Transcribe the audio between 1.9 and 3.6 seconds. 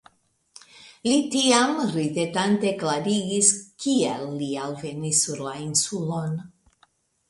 ridetante klarigis,